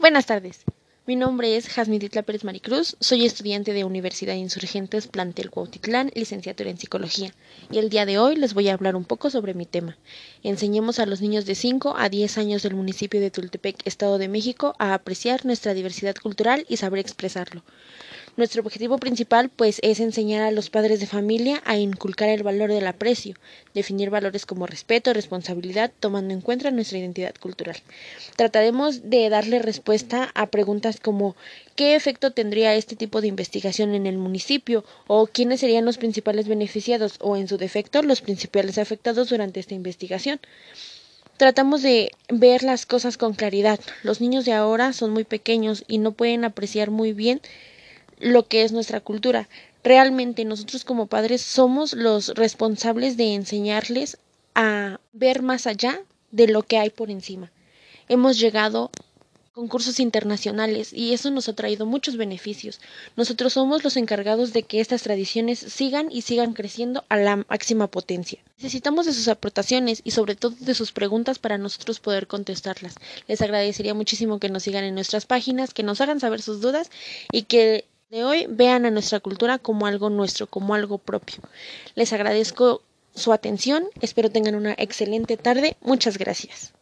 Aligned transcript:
Buenas 0.00 0.24
tardes. 0.24 0.60
Mi 1.04 1.14
nombre 1.14 1.58
es 1.58 1.68
Jasmine 1.68 2.08
Pérez 2.08 2.42
Maricruz, 2.42 2.96
soy 3.00 3.26
estudiante 3.26 3.74
de 3.74 3.84
Universidad 3.84 4.32
de 4.32 4.38
Insurgentes 4.38 5.06
Plantel 5.06 5.50
Cuautitlán, 5.50 6.10
licenciatura 6.14 6.70
en 6.70 6.78
Psicología, 6.78 7.34
y 7.70 7.76
el 7.76 7.90
día 7.90 8.06
de 8.06 8.18
hoy 8.18 8.36
les 8.36 8.54
voy 8.54 8.70
a 8.70 8.72
hablar 8.72 8.96
un 8.96 9.04
poco 9.04 9.28
sobre 9.28 9.52
mi 9.52 9.66
tema. 9.66 9.98
Enseñemos 10.42 11.00
a 11.00 11.04
los 11.04 11.20
niños 11.20 11.44
de 11.44 11.54
5 11.54 11.96
a 11.98 12.08
10 12.08 12.38
años 12.38 12.62
del 12.62 12.76
municipio 12.76 13.20
de 13.20 13.30
Tultepec, 13.30 13.86
Estado 13.86 14.16
de 14.16 14.28
México, 14.28 14.74
a 14.78 14.94
apreciar 14.94 15.44
nuestra 15.44 15.74
diversidad 15.74 16.14
cultural 16.14 16.64
y 16.66 16.78
saber 16.78 17.00
expresarlo. 17.00 17.62
Nuestro 18.36 18.62
objetivo 18.62 18.98
principal 18.98 19.50
pues 19.50 19.80
es 19.82 20.00
enseñar 20.00 20.42
a 20.42 20.50
los 20.50 20.70
padres 20.70 21.00
de 21.00 21.06
familia 21.06 21.62
a 21.64 21.76
inculcar 21.76 22.28
el 22.28 22.42
valor 22.42 22.72
del 22.72 22.86
aprecio, 22.86 23.34
definir 23.74 24.10
valores 24.10 24.46
como 24.46 24.66
respeto, 24.66 25.12
responsabilidad, 25.12 25.92
tomando 26.00 26.32
en 26.32 26.40
cuenta 26.40 26.70
nuestra 26.70 26.98
identidad 26.98 27.34
cultural. 27.40 27.76
Trataremos 28.36 29.10
de 29.10 29.28
darle 29.28 29.58
respuesta 29.58 30.30
a 30.34 30.46
preguntas 30.46 31.00
como 31.00 31.36
¿qué 31.74 31.94
efecto 31.96 32.30
tendría 32.30 32.74
este 32.74 32.96
tipo 32.96 33.20
de 33.20 33.28
investigación 33.28 33.94
en 33.94 34.06
el 34.06 34.16
municipio? 34.18 34.84
o 35.06 35.26
quiénes 35.26 35.60
serían 35.60 35.84
los 35.84 35.98
principales 35.98 36.46
beneficiados 36.48 37.16
o 37.20 37.36
en 37.36 37.48
su 37.48 37.56
defecto 37.56 38.02
los 38.02 38.20
principales 38.20 38.78
afectados 38.78 39.28
durante 39.28 39.60
esta 39.60 39.74
investigación. 39.74 40.40
Tratamos 41.36 41.82
de 41.82 42.12
ver 42.28 42.62
las 42.62 42.84
cosas 42.84 43.16
con 43.16 43.32
claridad. 43.32 43.80
Los 44.02 44.20
niños 44.20 44.44
de 44.44 44.52
ahora 44.52 44.92
son 44.92 45.10
muy 45.10 45.24
pequeños 45.24 45.84
y 45.88 45.98
no 45.98 46.12
pueden 46.12 46.44
apreciar 46.44 46.90
muy 46.90 47.12
bien 47.12 47.40
lo 48.20 48.46
que 48.46 48.62
es 48.62 48.72
nuestra 48.72 49.00
cultura. 49.00 49.48
Realmente 49.82 50.44
nosotros 50.44 50.84
como 50.84 51.06
padres 51.06 51.40
somos 51.40 51.94
los 51.94 52.28
responsables 52.28 53.16
de 53.16 53.34
enseñarles 53.34 54.18
a 54.54 55.00
ver 55.12 55.42
más 55.42 55.66
allá 55.66 56.00
de 56.30 56.46
lo 56.46 56.62
que 56.62 56.78
hay 56.78 56.90
por 56.90 57.10
encima. 57.10 57.50
Hemos 58.08 58.38
llegado 58.38 58.90
concursos 59.52 60.00
internacionales 60.00 60.92
y 60.92 61.12
eso 61.12 61.30
nos 61.30 61.48
ha 61.48 61.54
traído 61.54 61.84
muchos 61.84 62.16
beneficios. 62.16 62.80
Nosotros 63.16 63.54
somos 63.54 63.84
los 63.84 63.96
encargados 63.96 64.52
de 64.52 64.62
que 64.62 64.80
estas 64.80 65.02
tradiciones 65.02 65.58
sigan 65.58 66.10
y 66.10 66.22
sigan 66.22 66.52
creciendo 66.52 67.04
a 67.08 67.16
la 67.16 67.36
máxima 67.36 67.88
potencia. 67.88 68.40
Necesitamos 68.58 69.06
de 69.06 69.12
sus 69.12 69.28
aportaciones 69.28 70.02
y 70.04 70.12
sobre 70.12 70.34
todo 70.34 70.54
de 70.58 70.74
sus 70.74 70.92
preguntas 70.92 71.38
para 71.38 71.58
nosotros 71.58 72.00
poder 72.00 72.26
contestarlas. 72.26 72.94
Les 73.26 73.42
agradecería 73.42 73.94
muchísimo 73.94 74.38
que 74.38 74.50
nos 74.50 74.62
sigan 74.62 74.84
en 74.84 74.94
nuestras 74.94 75.26
páginas, 75.26 75.74
que 75.74 75.82
nos 75.82 76.00
hagan 76.00 76.20
saber 76.20 76.42
sus 76.42 76.60
dudas 76.60 76.90
y 77.32 77.42
que 77.42 77.86
de 78.10 78.24
hoy 78.24 78.46
vean 78.48 78.86
a 78.86 78.90
nuestra 78.90 79.20
cultura 79.20 79.58
como 79.58 79.86
algo 79.86 80.10
nuestro, 80.10 80.48
como 80.48 80.74
algo 80.74 80.98
propio. 80.98 81.38
Les 81.94 82.12
agradezco 82.12 82.82
su 83.14 83.32
atención, 83.32 83.84
espero 84.00 84.30
tengan 84.30 84.56
una 84.56 84.74
excelente 84.76 85.36
tarde, 85.36 85.76
muchas 85.80 86.18
gracias. 86.18 86.74